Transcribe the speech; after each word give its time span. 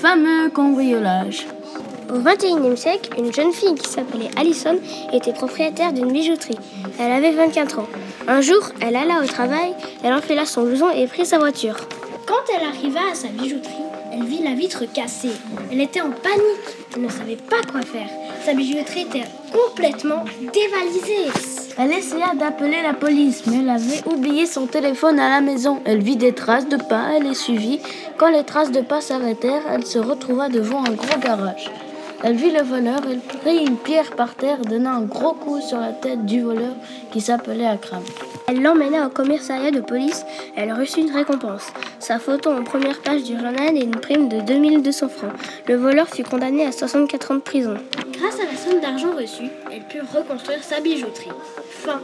fameux 0.00 0.48
cambriolage. 0.50 1.46
Au 2.14 2.18
XXIe 2.20 2.76
siècle, 2.76 3.10
une 3.18 3.32
jeune 3.32 3.52
fille 3.52 3.74
qui 3.74 3.88
s'appelait 3.88 4.30
Alison 4.36 4.78
était 5.12 5.32
propriétaire 5.32 5.92
d'une 5.92 6.12
bijouterie. 6.12 6.58
Elle 7.00 7.10
avait 7.10 7.32
24 7.32 7.80
ans. 7.80 7.88
Un 8.28 8.40
jour, 8.40 8.60
elle 8.80 8.94
alla 8.94 9.20
au 9.20 9.26
travail, 9.26 9.74
elle 10.04 10.12
enfila 10.12 10.46
son 10.46 10.62
blouson 10.62 10.90
et 10.90 11.08
prit 11.08 11.26
sa 11.26 11.38
voiture. 11.38 11.76
Quand 12.26 12.54
elle 12.56 12.68
arriva 12.68 13.00
à 13.10 13.14
sa 13.14 13.28
bijouterie, 13.28 13.72
elle 14.12 14.24
vit 14.24 14.42
la 14.42 14.54
vitre 14.54 14.84
cassée. 14.84 15.32
Elle 15.72 15.80
était 15.80 16.00
en 16.00 16.10
panique. 16.10 16.77
Elle 16.98 17.04
ne 17.04 17.10
savait 17.10 17.36
pas 17.36 17.62
quoi 17.70 17.82
faire. 17.82 18.08
Sa 18.44 18.54
bijouterie 18.54 19.02
était 19.02 19.28
complètement 19.52 20.24
dévalisée. 20.52 21.30
Elle 21.78 21.92
essaya 21.92 22.34
d'appeler 22.34 22.82
la 22.82 22.92
police, 22.92 23.44
mais 23.46 23.58
elle 23.60 23.70
avait 23.70 24.02
oublié 24.12 24.46
son 24.46 24.66
téléphone 24.66 25.20
à 25.20 25.28
la 25.28 25.40
maison. 25.40 25.78
Elle 25.84 26.02
vit 26.02 26.16
des 26.16 26.32
traces 26.32 26.68
de 26.68 26.76
pas, 26.76 27.10
elle 27.16 27.22
les 27.22 27.34
suivit. 27.34 27.78
Quand 28.16 28.30
les 28.30 28.42
traces 28.42 28.72
de 28.72 28.80
pas 28.80 29.00
s'arrêtèrent, 29.00 29.62
elle 29.70 29.86
se 29.86 30.00
retrouva 30.00 30.48
devant 30.48 30.80
un 30.80 30.90
gros 30.90 31.20
garage. 31.20 31.70
Elle 32.24 32.34
vit 32.34 32.50
le 32.50 32.62
voleur, 32.62 32.98
elle 33.08 33.20
prit 33.20 33.64
une 33.64 33.76
pierre 33.76 34.16
par 34.16 34.34
terre, 34.34 34.58
donna 34.62 34.90
un 34.90 35.02
gros 35.02 35.34
coup 35.34 35.60
sur 35.60 35.78
la 35.78 35.92
tête 35.92 36.26
du 36.26 36.42
voleur 36.42 36.74
qui 37.12 37.20
s'appelait 37.20 37.68
Akram. 37.68 38.02
Elle 38.48 38.60
l'emmena 38.60 39.06
au 39.06 39.10
commissariat 39.10 39.70
de 39.70 39.80
police. 39.80 40.24
Elle 40.56 40.72
reçut 40.72 41.02
une 41.02 41.12
récompense. 41.12 41.72
Sa 42.08 42.18
photo 42.18 42.50
en 42.50 42.64
première 42.64 43.02
page 43.02 43.24
du 43.24 43.34
journal 43.34 43.76
et 43.76 43.84
une 43.84 43.90
prime 43.90 44.30
de 44.30 44.40
2200 44.40 45.10
francs. 45.10 45.32
Le 45.66 45.74
voleur 45.74 46.08
fut 46.08 46.22
condamné 46.22 46.64
à 46.64 46.72
64 46.72 47.32
ans 47.32 47.34
de 47.34 47.40
prison. 47.40 47.74
Grâce 48.18 48.40
à 48.40 48.50
la 48.50 48.56
somme 48.56 48.80
d'argent 48.80 49.14
reçue, 49.14 49.50
elle 49.70 49.82
put 49.82 50.00
reconstruire 50.00 50.64
sa 50.64 50.80
bijouterie. 50.80 51.28
Fin. 51.68 52.00